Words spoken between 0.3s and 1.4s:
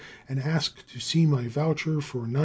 ask to see